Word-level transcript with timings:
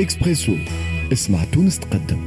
اكسبريسو 0.00 0.52
اسمع 1.12 1.44
تونس 1.44 1.78
تقدم. 1.78 2.18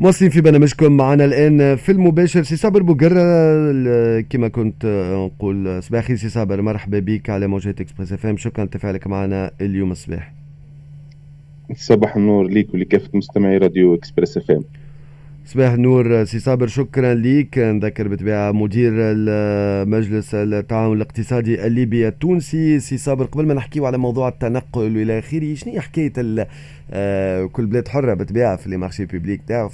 مواصلين 0.00 0.30
في 0.30 0.40
برنامجكم 0.40 0.92
معنا 0.92 1.24
الآن 1.24 1.76
في 1.76 1.92
المباشر 1.92 2.42
سي 2.42 2.56
صابر 2.56 2.82
بوقرة 2.82 4.20
كما 4.20 4.48
كنت 4.48 4.86
نقول 5.14 5.82
صباح 5.82 6.00
الخير 6.00 6.16
سي 6.16 6.28
صابر. 6.28 6.62
مرحبا 6.62 6.98
بك 6.98 7.30
على 7.30 7.46
موجات 7.46 7.80
Express 7.80 8.12
FM. 8.12 8.36
شكرا 8.36 8.64
لتفاعلك 8.64 9.06
معنا 9.06 9.50
اليوم 9.60 9.92
الصباح. 9.92 10.32
صباح 11.74 12.16
النور 12.16 12.46
ليك 12.46 12.74
ولكافة 12.74 13.08
مستمعي 13.14 13.58
راديو 13.58 13.94
Express 13.94 14.36
FM. 14.36 14.62
صباح 15.46 15.72
النور 15.72 16.24
سي 16.24 16.38
صابر 16.38 16.66
شكرا 16.66 17.14
ليك. 17.14 17.58
نذكر 17.58 18.08
بالطبيعه 18.08 18.52
مدير 18.52 18.92
مجلس 19.86 20.34
التعاون 20.34 20.96
الاقتصادي 20.96 21.66
الليبي 21.66 22.08
التونسي. 22.08 22.80
سي 22.80 22.98
صابر 22.98 23.24
قبل 23.24 23.46
ما 23.46 23.54
نحكيو 23.54 23.86
على 23.86 23.98
موضوع 23.98 24.28
التنقل 24.28 24.96
والى 24.96 25.18
آخره 25.18 25.54
شنو 25.54 25.72
هي 25.72 25.80
حكاية 25.80 26.12
آه 26.90 27.44
كل 27.46 27.66
بلاد 27.66 27.88
حرة 27.88 28.14
بالطبيعه 28.14 28.56
في 28.56 28.70
les 28.70 28.76
marchés 28.76 29.04
publics 29.04 29.40
تاعو 29.48 29.70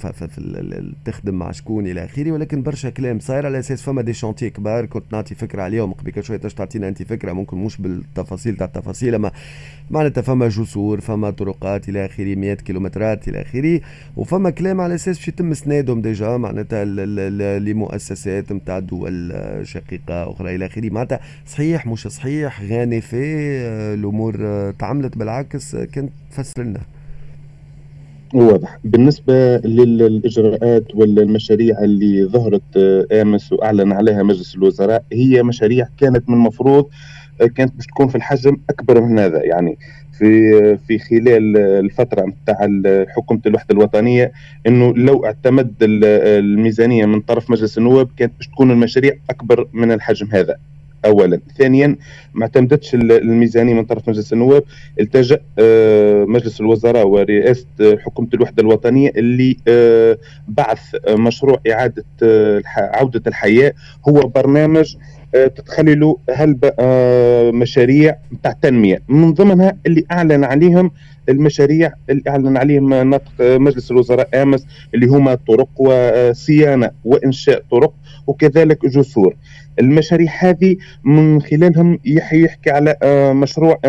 تخدم 1.05 1.35
مع 1.35 1.51
شكون 1.51 1.87
إلى 1.87 2.03
آخره؟ 2.05 2.31
ولكن 2.31 2.63
برشا 2.63 2.89
كلام 2.89 3.19
صاير 3.19 3.45
على 3.45 3.59
أساس 3.59 3.81
فما 3.81 4.01
des 4.01 4.13
chantiers 4.13 4.49
كبار. 4.49 4.85
كنت 4.85 5.03
نعطي 5.11 5.35
فكرة 5.35 5.61
عليهم 5.61 5.93
قبل 5.93 6.23
شوية 6.23 6.37
تش 6.37 6.53
تعطينا 6.53 6.87
أنت 6.87 7.03
فكرة 7.03 7.33
ممكن 7.33 7.57
مش 7.57 7.77
بالتفاصيل 7.81 8.55
تاع 8.55 8.65
التفاصيل 8.65 9.15
أما 9.15 9.31
معناتها 9.91 10.21
فما 10.21 10.47
جسور 10.47 11.01
فما 11.01 11.29
طرقات 11.29 11.89
إلى 11.89 12.05
آخره 12.05 12.35
مئات 12.35 12.61
كيلومترات 12.61 13.27
إلى 13.27 13.41
آخره 13.41 13.81
وفما 14.17 14.49
كلام 14.49 14.81
على 14.81 14.95
أساس 14.95 15.17
باش 15.17 15.27
يتم 15.27 15.51
اسنادهم 15.59 16.01
déjà 16.01 16.37
معناتها 16.37 16.85
لمؤسسات 17.59 18.51
نتاع 18.51 18.79
دول 18.79 19.33
شقيقة 19.63 20.31
أخرى 20.31 20.55
إلى 20.55 20.65
آخره. 20.65 20.89
معناتها 20.89 21.19
صحيح 21.45 21.87
مش 21.87 22.07
صحيح 22.07 22.61
غاني 22.63 23.01
في 23.01 23.17
الأمور 23.93 24.35
تعملت 24.79 25.17
بالعكس 25.17 25.75
كانت 25.75 26.11
تفسر 26.31 26.63
لنا. 26.63 26.79
واضح. 28.33 28.79
بالنسبة 28.83 29.57
للإجراءات 29.57 30.95
والمشاريع 30.95 31.79
اللي 31.83 32.25
ظهرت 32.25 32.77
أمس 33.11 33.51
وأعلن 33.51 33.91
عليها 33.91 34.23
مجلس 34.23 34.55
الوزراء 34.55 35.03
هي 35.13 35.43
مشاريع 35.43 35.87
كانت 35.97 36.29
من 36.29 36.35
المفروض 36.35 36.89
كانت 37.55 37.75
باش 37.75 37.85
تكون 37.85 38.07
في 38.07 38.15
الحجم 38.15 38.57
أكبر 38.69 39.01
من 39.01 39.19
هذا. 39.19 39.43
يعني 39.43 39.77
في 40.19 40.77
في 40.87 40.99
خلال 40.99 41.57
الفترة 41.57 42.25
نتاع 42.25 42.67
حكومة 43.15 43.41
الوحدة 43.45 43.75
الوطنية 43.75 44.31
إنه 44.67 44.93
لو 44.97 45.25
اعتمد 45.25 45.73
الميزانية 45.81 47.05
من 47.05 47.19
طرف 47.21 47.49
مجلس 47.49 47.77
النواب 47.77 48.09
كانت 48.17 48.31
باش 48.37 48.47
تكون 48.47 48.71
المشاريع 48.71 49.13
أكبر 49.29 49.67
من 49.73 49.91
الحجم 49.91 50.27
هذا 50.31 50.55
اولا. 51.05 51.39
ثانيا 51.57 51.95
ما 52.33 52.41
اعتمدتش 52.43 52.95
الميزانية 52.95 53.73
من 53.73 53.85
طرف 53.85 54.09
مجلس 54.09 54.33
النواب 54.33 54.63
التجأ 54.99 55.39
مجلس 56.25 56.61
الوزراء 56.61 57.07
ورئاسة 57.07 57.65
حكومة 57.81 58.27
الوحدة 58.33 58.63
الوطنية 58.63 59.11
اللي 59.17 59.57
بعث 60.47 60.95
مشروع 61.09 61.59
إعادة 61.71 62.03
عودة 62.77 63.21
الحياة. 63.27 63.73
هو 64.09 64.13
برنامج 64.19 64.95
تتخللوا 65.33 66.15
هل 66.29 66.57
مشاريع 67.53 68.15
تاع 68.43 68.51
تنمية. 68.51 69.01
من 69.09 69.33
ضمنها 69.33 69.77
اللي 69.85 70.05
أعلن 70.11 70.43
عليهم 70.43 70.91
المشاريع 71.29 71.91
اللي 72.09 72.23
أعلن 72.27 72.57
عليهم 72.57 72.93
نطق 73.09 73.31
مجلس 73.39 73.91
الوزراء 73.91 74.29
آمس 74.41 74.65
اللي 74.93 75.05
هما 75.07 75.35
طرق 75.35 75.69
وصيانة 75.77 76.91
وإنشاء 77.03 77.63
طرق 77.71 77.93
وكذلك 78.27 78.85
جسور. 78.85 79.35
المشاريع 79.79 80.31
هذه 80.39 80.75
من 81.03 81.41
خلالهم 81.41 81.99
يحكي 82.05 82.69
على 82.69 82.95
مشروع 83.33 83.79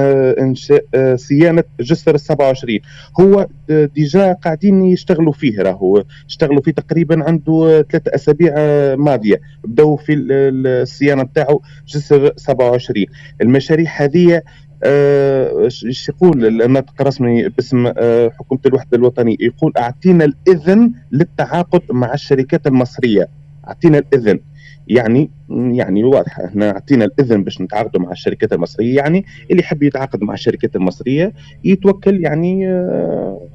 إنشاء 0.41 0.85
صيانة 1.15 1.65
جسر 1.81 2.15
ال 2.15 2.21
27 2.21 2.79
هو 3.21 3.47
ديجا 3.69 4.33
قاعدين 4.33 4.85
يشتغلوا 4.85 5.33
فيه 5.33 5.63
راهو. 5.63 6.05
اشتغلوا 6.29 6.63
فيه 6.63 6.73
تقريبا 6.73 7.25
عنده 7.25 7.87
ثلاثة 7.91 8.15
أسابيع 8.15 8.55
ماضية. 8.97 9.41
بدأوا 9.65 9.97
في 9.97 10.13
الصيانة 10.13 11.23
بتاعه 11.23 11.61
جسر 11.89 12.33
27 12.37 13.07
المشاريع 13.41 13.91
هذه 13.97 14.43
إيش 14.85 16.11
آه 16.11 16.13
يقول 16.13 16.63
الناطق 16.63 16.95
الرسمي 17.01 17.49
باسم 17.49 17.87
آه 17.97 18.29
حكومة 18.29 18.61
الوحدة 18.67 18.97
الوطنية 18.99 19.37
يقول 19.41 19.73
أعطينا 19.79 20.25
الإذن 20.25 20.93
للتعاقد 21.13 21.83
مع 21.91 22.15
الشركات 22.15 22.67
المصرية. 22.67 23.29
أعطينا 23.69 23.99
الإذن. 23.99 24.41
يعني 24.89 25.31
يعني 25.51 26.05
واضحه 26.05 26.45
إحنا 26.45 26.71
أعطينا 26.71 27.05
الإذن 27.05 27.45
باش 27.45 27.61
نتعاقدوا 27.61 28.01
مع 28.03 28.11
الشركات 28.13 28.53
المصرية 28.53 28.97
يعني 28.97 29.25
اللي 29.51 29.63
يحب 29.63 29.83
يتعاقد 29.83 30.23
مع 30.23 30.35
الشركات 30.35 30.77
المصرية 30.77 31.33
يتوكل 31.65 32.21
يعني 32.25 32.69
آه 32.69 33.49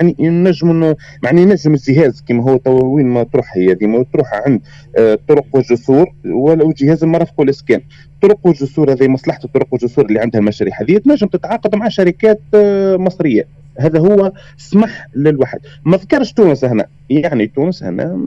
يعني 0.00 0.16
ينجم 0.18 0.94
يعني 1.24 1.42
ينجم 1.42 1.74
الجهاز 1.74 2.24
كما 2.28 2.42
هو 2.42 2.56
تو 2.56 2.86
وين 2.86 3.06
ما 3.06 3.22
تروح 3.22 3.56
هي 3.56 3.74
ديما 3.74 4.04
تروح 4.12 4.34
عند 4.34 4.60
آه 4.96 5.18
طرق 5.28 5.44
وجسور 5.52 6.06
ولو 6.24 6.72
جهاز 6.72 7.02
المرافق 7.04 7.40
والاسكان 7.40 7.80
طرق 8.22 8.38
وجسور 8.44 8.92
هذه 8.92 9.08
مصلحة 9.08 9.40
الطرق 9.44 9.66
والجسور 9.70 10.06
اللي 10.06 10.20
عندها 10.20 10.40
المشاريع 10.40 10.80
هذه 10.80 10.98
تنجم 10.98 11.26
تتعاقد 11.26 11.76
مع 11.76 11.88
شركات 11.88 12.40
آه 12.54 12.96
مصرية. 12.96 13.63
هذا 13.78 13.98
هو 13.98 14.32
سمح 14.56 15.06
للواحد. 15.16 15.58
ما 15.84 15.96
ذكرش 15.96 16.32
تونس 16.32 16.64
هنا. 16.64 16.86
يعني 17.10 17.46
تونس 17.46 17.82
هنا 17.82 18.20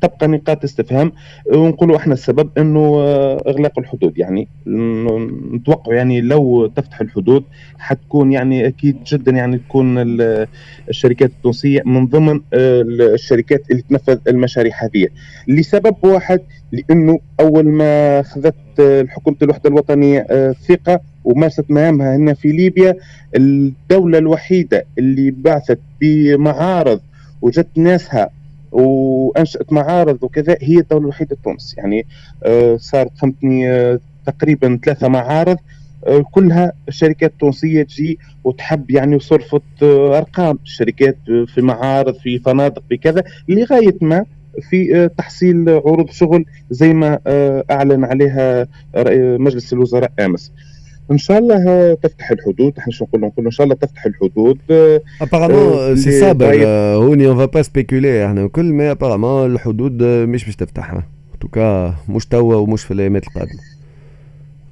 تبقى 0.00 0.28
نقاط 0.28 0.64
استفهام. 0.64 1.12
ونقولوا 1.52 1.96
إحنا 1.96 2.14
السبب 2.14 2.50
إنه 2.58 3.02
إغلاق 3.46 3.78
الحدود. 3.78 4.18
يعني 4.18 4.48
نتوقع 5.52 5.94
يعني 5.94 6.20
لو 6.20 6.66
تفتح 6.66 7.00
الحدود 7.00 7.44
حتكون 7.78 8.32
يعني 8.32 8.66
أكيد 8.66 9.04
جدا 9.04 9.32
يعني 9.32 9.58
تكون 9.58 9.98
الشركات 10.88 11.30
التونسية 11.30 11.82
من 11.86 12.06
ضمن 12.06 12.40
الشركات 12.54 13.70
اللي 13.70 13.82
تنفذ 13.82 14.18
المشاريع 14.28 14.72
هذه. 14.82 15.08
لسبب 15.48 15.96
واحد 16.02 16.40
لأنه 16.72 17.20
أول 17.40 17.68
ما 17.68 18.20
أخذت 18.20 18.54
حكومه 19.08 19.36
الوحدة 19.42 19.70
الوطنية 19.70 20.26
ثقة 20.52 21.00
ومارست 21.28 21.70
مهامها 21.70 22.16
هنا 22.16 22.34
في 22.34 22.48
ليبيا 22.52 22.96
الدولة 23.36 24.18
الوحيدة 24.18 24.84
اللي 24.98 25.30
بعثت 25.30 25.78
بمعارض 26.00 27.00
وجدت 27.42 27.78
ناسها 27.78 28.30
وأنشأت 28.72 29.72
معارض 29.72 30.18
وكذا 30.22 30.56
هي 30.60 30.78
الدولة 30.78 31.02
الوحيدة 31.02 31.36
تونس. 31.44 31.74
يعني 31.78 32.06
آه 32.44 32.76
صارت 32.76 33.10
فهمتني 33.18 33.70
آه 33.70 34.00
تقريبا 34.26 34.78
ثلاثة 34.84 35.08
معارض. 35.08 35.56
آه 36.06 36.24
كلها 36.32 36.72
شركات 36.88 37.32
تونسية 37.40 37.82
تجي 37.82 38.18
وتحب 38.44 38.90
يعني 38.90 39.16
وصرفت 39.16 39.82
أرقام. 39.82 40.58
الشركات 40.64 41.16
في 41.54 41.62
معارض 41.62 42.14
في 42.14 42.38
فنادق 42.38 42.82
في 42.88 42.96
كذا 42.96 43.22
لغاية 43.48 43.96
ما 44.00 44.24
في 44.70 45.10
تحصيل 45.18 45.68
عروض 45.68 46.10
شغل 46.10 46.44
زي 46.70 46.92
ما 46.92 47.18
أعلن 47.70 48.04
عليها 48.04 48.66
مجلس 49.38 49.72
الوزراء 49.72 50.12
آمس. 50.20 50.52
إن 51.10 51.18
شاء 51.18 51.38
الله 51.38 51.94
تفتح 51.94 52.30
الحدود. 52.30 52.72
إحنا 52.78 52.92
شو 52.92 53.04
نقول؟ 53.04 53.20
نقول 53.20 53.44
إن 53.44 53.50
شاء 53.50 53.64
الله 53.64 53.76
تفتح 53.76 54.06
الحدود 54.06 54.58
apparemment 55.22 55.96
سي 55.96 56.20
صابر 56.20 56.66
هوني 56.66 57.26
on 57.26 57.36
va 57.36 57.44
pas 57.44 57.62
spéculer 57.62 58.26
إحنا 58.26 58.48
كل 58.48 58.64
ما 58.64 58.90
apparemment 58.90 59.52
الحدود 59.52 60.02
مش 60.02 60.44
باش 60.44 60.56
تفتحها 60.56 61.06
توكا 61.40 61.94
مش 62.08 62.26
توا 62.26 62.54
ومش 62.54 62.84
في 62.84 62.90
الايامات 62.90 63.26
القادمه 63.26 63.60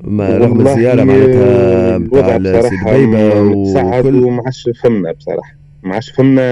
ما 0.05 0.39
رغم 0.39 0.67
الزياره 0.67 1.05
معناتها 1.05 1.99
نتاع 1.99 2.61
سي 2.63 2.77
دبيبه 2.77 3.41
وكل 3.41 4.31
ما 4.31 4.43
عادش 4.45 4.71
فهمنا 4.83 5.13
بصراحة. 5.13 5.55
ما 5.83 5.95
عادش 5.95 6.11
فهمنا 6.11 6.43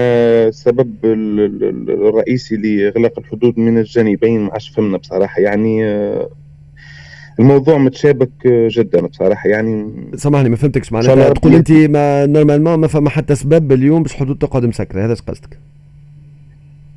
السبب 0.47 0.89
الرئيسي 1.89 2.55
لإغلاق 2.55 3.19
الحدود 3.19 3.59
من 3.59 3.77
الجانبين. 3.77 4.41
ما 4.41 4.51
عادش 4.51 4.69
فهمنا 4.69 4.97
بصراحة. 4.97 5.41
يعني 5.41 5.83
الموضوع 7.39 7.77
متشابك 7.77 8.47
جدا 8.47 9.01
بصراحة. 9.01 9.49
يعني 9.49 9.91
سامحني 10.15 10.49
ما 10.49 10.55
فهمتكش 10.55 10.91
معناتها. 10.91 11.33
تقول 11.33 11.55
أنت 11.55 11.71
ما 11.71 12.25
نورمالمون 12.25 12.75
ما 12.75 12.87
فما 12.87 13.09
حتى 13.09 13.35
سبب 13.35 13.71
اليوم 13.71 14.03
باش 14.03 14.11
الحدود 14.11 14.37
تقعد 14.37 14.65
مسكره 14.65 15.05
هذا 15.05 15.13
قصدك؟ 15.13 15.59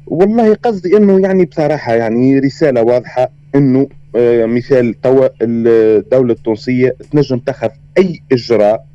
والله 0.06 0.54
قصدي 0.54 0.96
إنه 0.96 1.20
يعني 1.20 1.44
بصراحة 1.44 1.94
يعني 1.94 2.38
رسالة 2.38 2.82
واضحة 2.82 3.28
إنه 3.54 3.88
آه 4.16 4.46
مثال 4.46 5.00
توا 5.00 5.28
الدولة 5.42 6.32
التونسية 6.32 6.96
تنجم 7.10 7.38
تأخذ 7.38 7.68
أي 7.98 8.20
إجراء 8.32 8.86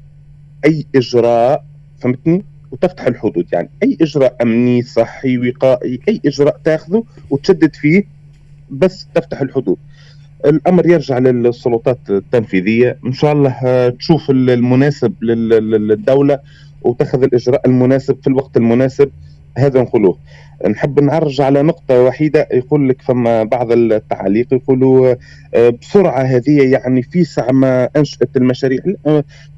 أي 0.65 0.85
إجراء 0.95 1.65
فهمتني؟ 1.99 2.45
وتفتح 2.71 3.05
الحدود. 3.05 3.45
يعني 3.53 3.69
أي 3.83 3.97
إجراء 4.01 4.35
أمني 4.41 4.81
صحي 4.81 5.37
وقائي 5.37 5.99
أي 6.09 6.21
إجراء 6.25 6.59
تأخذه 6.63 7.03
وتشدد 7.29 7.75
فيه 7.75 8.03
بس 8.71 9.07
تفتح 9.15 9.41
الحدود. 9.41 9.77
الأمر 10.45 10.87
يرجع 10.87 11.17
للسلطات 11.17 11.99
التنفيذية. 12.09 12.97
إن 13.05 13.13
شاء 13.13 13.33
الله 13.33 13.89
تشوف 13.89 14.29
المناسب 14.29 15.13
للدولة 15.23 16.39
وتأخذ 16.81 17.23
الإجراء 17.23 17.61
المناسب 17.67 18.17
في 18.21 18.27
الوقت 18.27 18.57
المناسب. 18.57 19.09
هذا 19.57 19.81
نقولوه. 19.81 20.17
نحب 20.69 20.99
نعرج 20.99 21.41
على 21.41 21.61
نقطة 21.61 22.03
وحيدة. 22.03 22.47
يقول 22.53 22.89
لك 22.89 23.01
فما 23.01 23.43
بعض 23.43 23.71
التعاليق. 23.71 24.53
يقولوا 24.53 25.15
بسرعة 25.81 26.21
هذه 26.21 26.61
يعني 26.71 27.03
في 27.03 27.23
ساعة 27.23 27.51
ما 27.51 27.89
أنشأت 27.95 28.37
المشاريع 28.37 28.79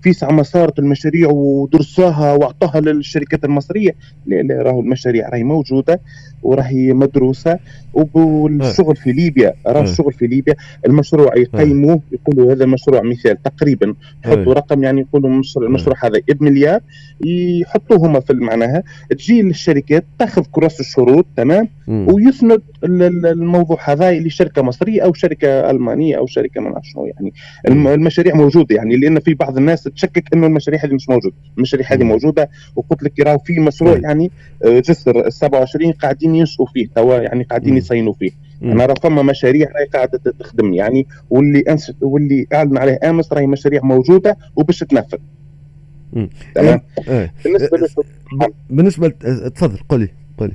في 0.01 0.13
ساعه 0.13 0.31
ما 0.31 0.43
صارت 0.43 0.79
المشاريع 0.79 1.29
ودرسوها 1.29 2.33
وأعطوها 2.33 2.79
للشركات 2.79 3.45
المصرية. 3.45 3.95
لا 4.25 4.35
لا 4.35 4.61
راهو 4.61 4.79
المشاريع 4.79 5.29
راهي 5.29 5.43
موجودة. 5.43 6.01
وراهي 6.45 6.93
مدروسة. 6.93 7.59
والشغل 7.93 8.95
في 8.95 9.11
ليبيا 9.11 9.53
راه 9.67 9.81
الشغل 9.81 10.13
في 10.13 10.27
ليبيا 10.27 10.55
المشروع 10.85 11.37
يقيموه 11.37 11.99
يقولوا 12.11 12.53
هذا 12.53 12.65
مشروع 12.65 13.01
مثال 13.01 13.41
تقريبا. 13.43 13.95
يحطوا 14.25 14.53
رقم 14.53 14.83
يعني 14.83 15.01
يقولوا 15.01 15.41
المشروع 15.57 15.95
هذا 16.03 16.19
بمليار 16.29 16.79
يحطوه 17.25 17.97
هما 17.97 18.19
في 18.19 18.33
معناها. 18.33 18.83
تجي 19.09 19.41
للشركات 19.41 20.05
تاخذ 20.19 20.43
كراس 20.51 20.79
الشروط 20.79 21.25
تمام؟ 21.37 21.69
ويسند 21.87 22.61
الموضوع 22.83 23.77
هذا 23.83 24.11
لشركه 24.11 24.61
مصرية 24.61 25.01
أو 25.01 25.13
شركة 25.13 25.69
ألمانية 25.71 26.17
أو 26.17 26.25
شركة 26.25 26.61
ما 26.61 26.69
نعرف 26.69 26.83
شنو 26.85 27.05
يعني. 27.05 27.33
المشاريع 27.67 28.35
موجودة 28.35 28.75
يعني 28.75 28.95
لأن 28.95 29.19
في 29.19 29.33
بعض 29.33 29.57
الناس 29.57 29.83
تشكك 29.83 30.33
إنه 30.33 30.47
المشاريع 30.47 30.85
هذه 30.85 30.93
مش 30.93 31.09
موجودة. 31.09 31.35
المشاريع 31.57 31.87
هذه 31.91 32.03
موجودة 32.03 32.49
وقلت 32.75 33.03
لك 33.03 33.19
راهو 33.19 33.37
في 33.37 33.59
مشروع 33.59 33.97
يعني 33.97 34.31
آه، 34.65 34.79
جسر 34.79 35.29
27 35.29 35.91
قاعدين 35.91 36.34
ينشئوا 36.35 36.67
فيه 36.73 36.87
توا 36.95 37.15
يعني 37.15 37.43
قاعدين 37.43 37.77
يصينوا 37.77 38.13
فيه. 38.13 38.31
أنا 38.63 38.85
راه 38.85 38.93
فما 38.93 39.21
مشاريع 39.21 39.67
راهي 39.75 39.85
قاعدة 39.85 40.19
تخدم 40.39 40.73
يعني 40.73 41.07
واللي 41.29 41.59
انست 41.59 41.95
واللي 42.01 42.47
اعلن 42.53 42.77
عليه 42.77 42.99
آمس 43.03 43.33
راهي 43.33 43.47
مشاريع 43.47 43.81
موجودة 43.83 44.37
وباش 44.55 44.79
تنفذ. 44.79 45.17
تمام؟ 46.55 46.81
إيه. 47.07 47.33
بالنسبة 47.43 47.77
إيه. 48.41 48.49
بالنسبة 48.69 49.07
تفضل 49.49 49.79
قولي 49.89 50.09
قولي 50.37 50.53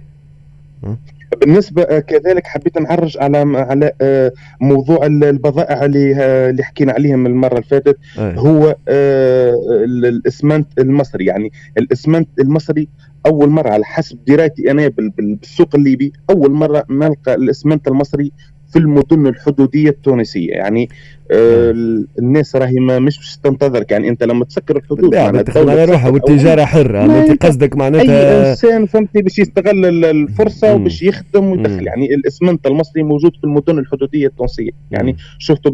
بالنسبة 1.41 1.83
آه، 1.83 1.99
كذلك 1.99 2.47
حبيت 2.47 2.79
نعرج 2.79 3.19
على 3.19 3.39
على 3.39 3.93
آه، 4.01 4.33
موضوع 4.61 5.07
البضائع 5.07 5.85
اللي 5.85 6.15
آه، 6.17 6.51
اللي 6.51 6.63
حكينا 6.63 6.93
عليهم 6.93 7.27
المرة 7.27 7.53
اللي 7.53 7.63
فاتت. 7.63 7.99
هو 8.19 8.77
الإسمنت 8.89 10.79
المصري 10.79 11.25
يعني 11.25 11.53
الإسمنت 11.79 12.29
المصري 12.41 12.89
أول 13.27 13.49
مرة 13.49 13.69
على 13.71 13.85
حسب 13.85 14.25
درايتي 14.25 14.71
أنا 14.71 14.89
بالسوق 14.89 15.75
الليبي 15.75 16.13
أول 16.31 16.53
مرة 16.53 16.85
نلقى 16.91 17.35
الإسمنت 17.35 17.89
المصري 17.89 18.33
في 18.73 18.79
المدن 18.79 19.27
الحدودية 19.27 19.91
التونسية. 19.91 20.51
يعني 20.53 20.89
آه 21.33 21.75
الناس 22.19 22.57
راهي 22.57 22.81
ما 22.81 22.99
مش 22.99 23.19
باش 23.19 23.37
تنتظرك 23.37 23.91
يعني 23.91 24.09
أنت 24.09 24.23
لما 24.23 24.45
تسكر 24.45 24.77
الحدود 24.77 25.11
تدخل 25.11 25.71
على 25.71 25.85
روحها 25.85 26.11
والتجارة 26.11 26.65
حرة. 26.65 27.31
انت 27.31 27.47
قصدك 27.47 27.77
معناتها 27.77 28.43
أي 28.45 28.51
إنسان 28.51 28.87
فهمتني 28.87 29.23
باش 29.23 29.39
يستغل 29.39 30.05
الفرصة 30.05 30.75
وباش 30.75 31.03
يخدم 31.03 31.45
ويدخل. 31.45 31.87
يعني 31.87 32.15
الإسمنت 32.15 32.67
المصري 32.67 33.03
موجود 33.03 33.37
في 33.37 33.45
المدن 33.45 33.79
الحدودية 33.79 34.27
التونسية. 34.27 34.71
يعني 34.91 35.17
شفته 35.39 35.71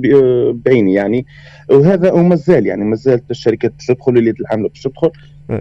بعيني. 0.52 0.94
يعني 0.94 1.26
وهذا 1.70 2.12
وما 2.12 2.36
زال 2.36 2.66
يعني 2.66 2.84
ما 2.84 2.96
زالت 2.96 3.30
الشركات 3.30 3.72
باش 3.72 3.86
تدخل 3.86 4.18
اللي 4.18 4.34
العامله 4.40 4.68
باش 4.68 4.82
تدخل. 4.82 5.10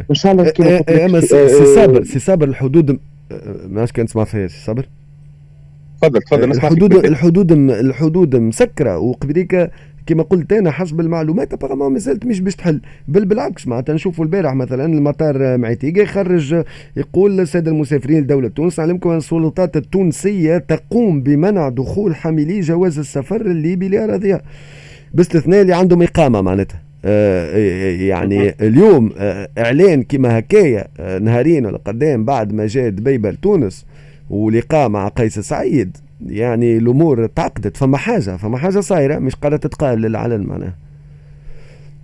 إن 0.09 0.15
شاء 0.15 0.31
الله 0.31 0.49
كما 0.49 0.77
قلت 0.77 0.91
لك 0.91 1.19
سي 1.19 1.75
صابر 1.75 2.03
سي 2.03 2.19
صابر 2.19 2.47
الحدود 2.47 2.99
ماش 3.69 3.91
كان 3.91 4.05
تسمع 4.05 4.23
فيها 4.23 4.47
سي 4.47 4.65
صابر؟ 4.65 4.85
تفضل 6.01 6.21
تفضل 6.21 6.51
الحدود 6.51 6.93
الحدود 6.93 7.51
الحدود 7.51 8.35
مسكرة 8.35 8.97
وقبليك 8.97 9.71
كما 10.07 10.23
قلت 10.23 10.53
أنا 10.53 10.71
حسب 10.71 10.99
المعلومات 10.99 11.53
apparemment 11.53 11.93
ما 11.93 11.99
زالت 11.99 12.25
مش 12.25 12.39
باش 12.39 12.55
تحل. 12.55 12.81
بل 13.07 13.25
بالعكس 13.25 13.67
معناتها 13.67 13.93
نشوفوا 13.93 14.25
البارح 14.25 14.53
مثلا 14.53 14.85
مطار 14.85 15.57
معيتيقة 15.57 16.01
يخرج 16.01 16.63
يقول 16.97 17.39
الساده 17.39 17.71
المسافرين 17.71 18.23
لدولة 18.23 18.47
تونس 18.47 18.79
نعلمكم 18.79 19.09
أن 19.09 19.17
السلطات 19.17 19.77
التونسية 19.77 20.57
تقوم 20.57 21.21
بمنع 21.21 21.69
دخول 21.69 22.15
حاملي 22.15 22.59
جواز 22.59 22.99
السفر 22.99 23.41
الليبي 23.41 23.87
لاراضيها 23.87 24.41
باستثناء 25.13 25.61
اللي 25.61 25.73
عندهم 25.73 26.01
إقامة 26.01 26.41
معناتها. 26.41 26.81
آه، 27.05 27.57
يعني 27.91 28.55
اليوم 28.61 29.11
آه، 29.17 29.49
إعلان 29.57 30.03
كما 30.03 30.39
هكايا 30.39 30.87
آه، 30.99 31.19
نهارين 31.19 31.65
ولا 31.65 31.77
قدام 31.77 32.25
بعد 32.25 32.53
ما 32.53 32.67
جاء 32.67 32.89
دبيبه 32.89 33.31
لتونس 33.31 33.85
ولقاء 34.29 34.89
مع 34.89 35.07
قيس 35.07 35.39
سعيد 35.39 35.97
يعني 36.25 36.77
الأمور 36.77 37.25
تعقدت 37.25 37.77
فما 37.77 37.97
حاجة 37.97 38.37
فما 38.37 38.57
حاجة 38.57 38.79
صايرة 38.79 39.19
مش 39.19 39.35
قاعدة 39.35 39.57
تتقال 39.57 40.01
للعلن 40.01 40.41
معناها. 40.47 40.75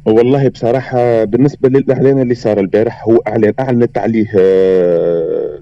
والله 0.05 0.47
بصراحة 0.49 1.23
بالنسبة 1.23 1.69
للإعلان 1.69 2.21
اللي 2.21 2.35
صار 2.35 2.59
البارح 2.59 3.03
هو 3.07 3.17
إعلان 3.17 3.53
أعلنت 3.59 3.97
عليه 3.97 4.27
آه، 4.39 5.59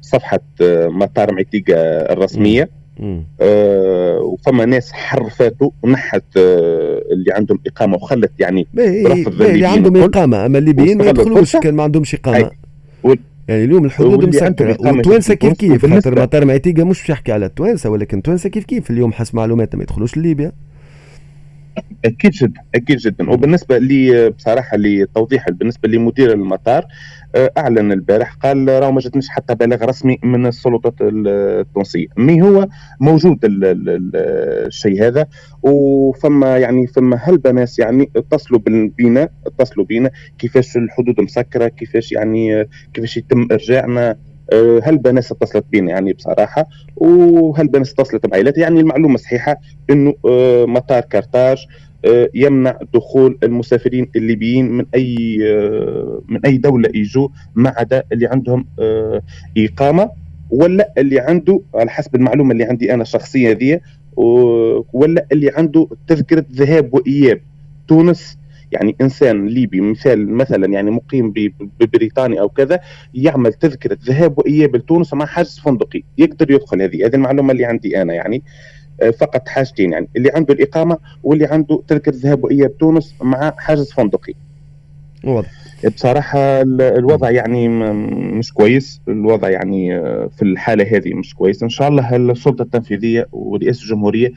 صفحة 0.00 0.40
آه، 0.62 0.88
مطار 0.88 1.32
معتيقة 1.34 1.74
الرسمية. 2.12 2.70
آه 3.40 4.18
وفما 4.20 4.64
ناس 4.64 4.92
حرفاته 4.92 5.72
ونحت 5.82 6.22
آه 6.36 7.02
اللي 7.12 7.32
عندهم 7.32 7.58
إقامة 7.66 7.94
وخلت 7.96 8.30
يعني 8.38 8.66
اللي 9.54 9.66
عندهم 9.66 9.96
إقامة 9.96 10.46
أما 10.46 10.58
الليبيين 10.58 10.98
ما 10.98 11.04
يدخلوش 11.04 11.56
كان 11.56 11.74
ما 11.74 11.82
عندهمش 11.82 12.14
إقامة. 12.14 12.50
يعني 13.48 13.64
اليوم 13.64 13.84
الحدود 13.84 14.24
مسكره 14.28 14.76
والتوانسه 14.80 15.34
كيف 15.34 15.52
كيف؟ 15.52 15.86
خاطر 15.86 16.22
مطار 16.22 16.44
معتيقه 16.44 16.84
مش 16.84 16.98
باش 17.00 17.10
يحكي 17.10 17.32
على 17.32 17.46
التوانسة 17.46 17.90
ولكن 17.90 18.18
التوانسه 18.18 18.48
كيف 18.48 18.64
كيف؟ 18.64 18.90
اليوم 18.90 19.12
حسب 19.12 19.36
معلوماتنا 19.36 19.76
ما 19.76 19.82
يدخلوش 19.82 20.18
لليبيا. 20.18 20.52
أكيد 22.04 22.30
جدا 22.30 22.60
أكيد 22.74 22.96
جدا. 22.96 23.30
وبالنسبة 23.30 23.78
لي 23.78 24.30
بصراحة 24.30 24.76
لتوضيح 24.76 25.50
بالنسبة 25.50 25.88
لمدير 25.88 26.32
المطار 26.32 26.84
آه، 27.34 27.50
أعلن 27.58 27.92
البارح 27.92 28.34
قال 28.34 28.68
راه 28.68 28.90
ما 28.90 29.00
جاتنيش 29.00 29.28
حتى 29.28 29.54
بلاغ 29.54 29.84
رسمي 29.84 30.18
من 30.22 30.46
السلطات 30.46 30.94
التونسية. 31.00 32.06
مي 32.16 32.42
هو 32.42 32.68
موجود 33.00 33.38
الشيء 33.44 35.06
هذا. 35.06 35.26
وفما 35.62 36.58
يعني 36.58 36.86
فما 36.86 37.16
هلبة 37.16 37.50
ناس 37.50 37.78
يعني 37.78 38.10
اتصلوا 38.16 38.60
بينا 38.98 39.28
اتصلوا 39.46 39.84
بينا 39.86 40.10
كيفاش 40.38 40.76
الحدود 40.76 41.20
مسكرة 41.20 41.68
كيفاش 41.68 42.12
يعني 42.12 42.68
كيفاش 42.94 43.16
يتم 43.16 43.48
إرجاعنا. 43.52 44.16
آه، 44.52 44.80
هل 44.84 45.14
ناس 45.14 45.32
اتصلت 45.32 45.64
بينا 45.72 45.90
يعني 45.90 46.12
بصراحة. 46.12 46.66
وهل 46.96 47.70
ناس 47.74 47.92
اتصلت 47.92 48.26
بعائلتي 48.26 48.60
يعني 48.60 48.80
المعلومة 48.80 49.16
صحيحة 49.16 49.60
إنه 49.90 50.14
آه، 50.26 50.64
مطار 50.64 51.00
كارتاج 51.00 51.66
آه، 52.04 52.30
يمنع 52.34 52.78
دخول 52.94 53.38
المسافرين 53.42 54.10
الليبيين 54.16 54.72
من 54.72 54.86
أي 54.94 55.38
من 56.28 56.46
أي 56.46 56.56
دولة 56.56 56.90
يجوا 56.94 57.28
ما 57.54 57.74
عدا 57.76 58.04
اللي 58.12 58.26
عندهم 58.26 58.66
إقامة 59.58 60.10
ولا 60.50 60.92
اللي 60.98 61.20
عنده 61.20 61.60
على 61.74 61.90
حسب 61.90 62.14
المعلومة 62.14 62.52
اللي 62.52 62.64
عندي 62.64 62.94
أنا 62.94 63.04
شخصيا 63.04 63.54
ذي 63.54 63.80
ولا 64.92 65.26
اللي 65.32 65.50
عنده 65.56 65.88
تذكرة 66.08 66.44
ذهاب 66.52 66.94
وإياب. 66.94 67.40
تونس 67.88 68.38
يعني 68.74 68.96
إنسان 69.00 69.46
ليبي 69.46 69.80
مثال 69.80 70.30
مثلا 70.30 70.66
يعني 70.66 70.90
مقيم 70.90 71.32
ببريطانيا 71.80 72.40
أو 72.40 72.48
كذا 72.48 72.80
يعمل 73.14 73.52
تذكرة 73.52 73.98
ذهاب 74.04 74.38
واياب 74.38 74.76
لتونس 74.76 75.14
مع 75.14 75.26
حجز 75.26 75.58
فندقي 75.58 76.02
يقدر 76.18 76.50
يدخل 76.50 76.82
هذه. 76.82 77.06
هذه 77.06 77.14
المعلومة 77.14 77.52
اللي 77.52 77.64
عندي 77.64 78.02
أنا 78.02 78.14
يعني 78.14 78.42
آه، 79.02 79.10
فقط 79.10 79.48
حاجتين 79.48 79.92
يعني 79.92 80.08
اللي 80.16 80.30
عنده 80.34 80.54
الإقامة 80.54 80.98
واللي 81.22 81.46
عنده 81.46 81.82
تذكرة 81.88 82.14
ذهاب 82.16 82.44
واياب 82.44 82.78
تونس 82.78 83.14
مع 83.22 83.52
حجز 83.58 83.92
فندقي. 83.92 84.34
واضح. 85.24 85.50
بصراحة 85.94 86.60
الوضع 86.80 87.30
يعني 87.30 87.68
مش 88.38 88.52
كويس 88.52 89.00
الوضع 89.08 89.48
يعني 89.48 89.96
آه، 89.96 90.30
في 90.36 90.42
الحالة 90.42 90.96
هذه 90.96 91.14
مش 91.14 91.34
كويس. 91.34 91.62
إن 91.62 91.68
شاء 91.68 91.88
الله 91.88 92.16
السلطة 92.16 92.62
التنفيذية 92.62 93.28
ورئاسة 93.32 93.82
الجمهورية 93.82 94.32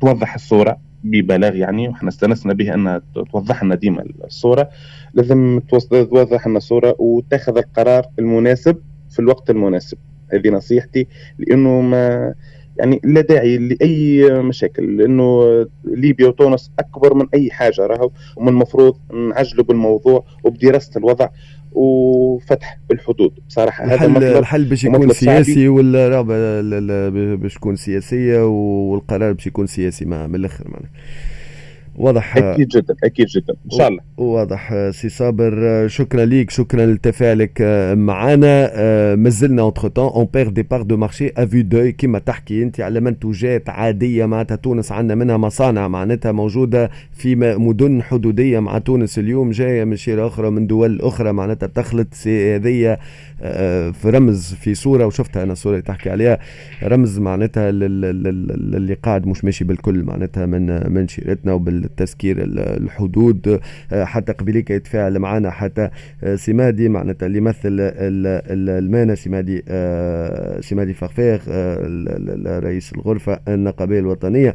توضح 0.00 0.34
الصورة. 0.34 0.87
ببلاغ 1.04 1.56
يعني 1.56 1.88
وحنا 1.88 2.08
استانسنا 2.08 2.52
به 2.52 2.74
انها 2.74 3.02
توضح 3.32 3.64
لنا 3.64 3.74
ديما 3.74 4.04
الصورة. 4.24 4.68
لازم 5.14 5.60
توضح 5.70 6.46
لنا 6.46 6.56
الصورة 6.56 6.96
وتاخذ 6.98 7.58
القرار 7.58 8.06
المناسب 8.18 8.76
في 9.10 9.18
الوقت 9.18 9.50
المناسب. 9.50 9.98
هذه 10.32 10.48
نصيحتي 10.48 11.06
لأنه 11.38 11.80
ما 11.80 12.34
يعني 12.78 13.00
لا 13.04 13.20
داعي 13.20 13.58
لأي 13.58 14.30
مشاكل 14.42 14.96
لأنه 14.96 15.42
ليبيا 15.84 16.28
وتونس 16.28 16.70
أكبر 16.78 17.14
من 17.14 17.26
أي 17.34 17.50
حاجة 17.50 17.86
راهو 17.86 18.10
ومن 18.36 18.48
المفروض 18.48 18.96
نعجلوا 19.12 19.64
بالموضوع 19.64 20.24
وبدراسة 20.44 20.98
الوضع. 20.98 21.28
وفتح 21.78 22.78
الحدود 22.90 23.38
بصراحة 23.48 23.84
الحل 23.84 23.98
هذا 23.98 24.08
مطلب 24.08 24.36
الحل 24.36 24.64
باش 24.64 24.84
يكون 24.84 25.12
سياسي 25.12 25.68
ولا 25.68 26.22
باش 27.36 27.56
يكون 27.56 27.76
سياسية 27.76 28.46
والقرار 28.46 29.32
باش 29.32 29.46
يكون 29.46 29.66
سياسي 29.66 30.04
ما 30.04 30.26
من 30.26 30.34
الأخر 30.34 30.64
معناها. 30.68 30.90
واضح 31.98 32.36
أكيد 32.36 32.68
جدا 32.68 32.94
أكيد 33.04 33.26
جدا 33.26 33.54
إن 33.64 33.70
شاء 33.70 33.88
الله. 33.88 34.00
واضح 34.16 34.90
سي 34.90 35.08
صابر. 35.08 35.84
شكرا 35.88 36.24
ليك 36.24 36.50
شكرا 36.50 36.86
لتفاعلك 36.86 37.62
معنا. 37.96 38.70
مازلنا 39.14 39.62
entre-temps 39.62 40.08
on 40.08 40.28
perd 40.34 40.48
des 40.48 40.62
parts 40.62 40.82
de 40.82 40.96
marché 40.96 41.32
avec 41.36 41.62
des 41.62 41.92
كيما 41.92 42.18
تحكي 42.18 42.62
أنت 42.62 42.80
على 42.80 43.00
منتوجات 43.00 43.68
عادية 43.68 44.26
معناتها 44.26 44.56
تونس 44.56 44.92
عندنا 44.92 45.14
منها 45.14 45.36
مصانع 45.36 45.88
معناتها 45.88 46.32
موجودة 46.32 46.90
في 47.12 47.34
مدن 47.34 48.02
حدودية 48.02 48.58
مع 48.58 48.78
تونس. 48.78 49.18
اليوم 49.18 49.50
جاية 49.50 49.84
من 49.84 49.96
شيء 49.96 50.26
أخرى 50.26 50.50
من 50.50 50.66
دول 50.66 51.00
أخرى 51.00 51.32
معناتها 51.32 51.66
تخلط 51.66 52.14
هذه 52.26 52.98
في 53.92 53.92
رمز 54.04 54.54
في 54.54 54.74
صورة 54.74 55.06
وشفتها 55.06 55.42
أنا 55.42 55.52
الصورة 55.52 55.72
اللي 55.72 55.82
تحكي 55.82 56.10
عليها. 56.10 56.38
رمز 56.82 57.18
معناتها 57.18 57.70
اللي 57.70 58.94
قاعد 58.94 59.26
مش 59.26 59.44
ماشي 59.44 59.64
بالكل 59.64 60.04
معناتها 60.04 60.46
من 60.46 60.92
من 60.92 61.08
شيرتنا 61.08 61.52
وبال 61.52 61.87
تسكير 61.96 62.36
الحدود 62.40 63.60
حتى 63.92 64.32
قبليك 64.32 64.70
يتفاعل 64.70 65.18
معنا 65.18 65.50
حتى 65.50 65.90
سمادي 66.34 66.88
معناتها 66.88 67.26
اللي 67.26 67.38
يمثل 67.38 67.76
المانا 67.80 69.14
سمادي 69.14 69.62
سمادي 70.60 70.94
فخفاخ 70.94 71.48
رئيس 72.46 72.92
الغرفة 72.92 73.40
النقابية 73.48 73.98
الوطنية 73.98 74.54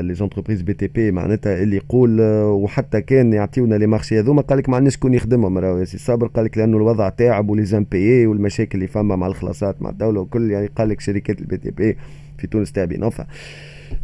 les 0.00 0.14
entreprises 0.14 0.62
BTP 0.62 1.12
معناتها 1.12 1.62
اللي 1.62 1.76
يقول 1.76 2.20
وحتى 2.44 3.00
كان 3.00 3.32
يعطيونا 3.32 3.74
les 3.74 3.86
marchés 3.86 4.18
هذوما 4.18 4.42
قال 4.42 4.58
لك 4.58 4.68
ما 4.68 4.76
عندناش 4.76 4.94
شكون 4.94 5.14
يخدمهم 5.14 5.58
راهو 5.58 5.78
يا 5.78 5.84
سي 5.84 5.98
صابر 5.98 6.26
قال 6.26 6.44
لك 6.44 6.58
لأنه 6.58 6.76
الوضع 6.76 7.08
تاعب 7.08 7.50
و 7.50 7.64
les 7.64 7.83
impayés 7.83 8.26
والمشاكل 8.26 8.78
اللي 8.78 8.86
فما 8.86 9.16
مع 9.16 9.26
الخلاصات 9.26 9.82
مع 9.82 9.90
الدولة 9.90 10.20
وكل 10.20 10.50
يعني 10.50 10.66
قال 10.76 10.88
لك 10.88 11.00
شركات 11.00 11.40
ال 11.40 11.56
BTP 11.56 11.96
في 12.38 12.46
تونس 12.46 12.72
تابعين 12.72 13.00
نوفا 13.00 13.26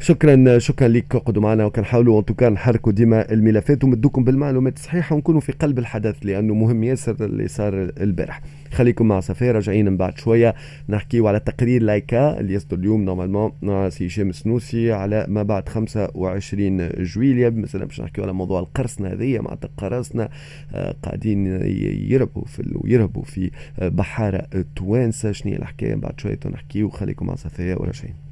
شكرا 0.00 0.58
شكرا 0.58 0.88
لك 0.88 1.16
قعدوا 1.16 1.42
معنا 1.42 1.64
وكنحاولوا 1.64 2.22
أن 2.42 2.52
نحركوا 2.52 2.92
ديما 2.92 3.32
الملفات 3.32 3.84
ومدوكم 3.84 4.24
بالمعلومات 4.24 4.76
الصحيحة 4.76 5.14
ونكونوا 5.16 5.40
في 5.40 5.52
قلب 5.52 5.78
الحدث 5.78 6.16
لأنه 6.22 6.54
مهم 6.54 6.84
ياسر 6.84 7.24
اللي 7.24 7.48
صار 7.48 7.92
البارح. 8.00 8.40
خليكم 8.72 9.08
مع 9.08 9.20
صفية 9.20 9.52
راجعين 9.52 9.84
من 9.84 9.96
بعد 9.96 10.18
شوية 10.18 10.54
نحكيو 10.88 11.28
على 11.28 11.40
تقرير 11.40 11.82
الهايكا 11.82 12.40
اللي 12.40 12.54
يصدر 12.54 12.76
اليوم 12.76 13.02
normalement 13.02 13.52
مع 13.62 13.88
سي 13.88 14.06
هشام 14.06 14.28
السنوسي 14.28 14.92
على 14.92 15.26
ما 15.28 15.42
بعد 15.42 15.68
25 15.68 16.88
جويليا 16.88 17.50
مثلا 17.50 17.84
باش 17.84 18.00
نحكيو 18.00 18.24
على 18.24 18.32
موضوع 18.32 18.60
القرصنة 18.60 19.08
هذه 19.08 19.38
مع 19.38 19.56
قراصنه 19.76 20.28
آه، 20.74 20.94
قاعدين 21.02 21.46
يربوا 22.10 22.44
في 22.44 22.62
ويرهبوا 22.74 23.22
في 23.22 23.50
بحارة 23.78 24.46
توانسة. 24.76 25.32
شنو 25.32 25.52
الحكاية؟ 25.52 25.94
بعد 25.94 26.20
شوية 26.20 26.38
نحكيو. 26.52 26.88
خليكم 26.90 27.26
مع 27.26 27.34
صفية 27.34 27.74
وراجعين. 27.74 28.25